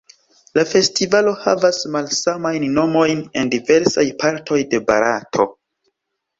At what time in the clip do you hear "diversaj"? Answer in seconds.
3.55-4.09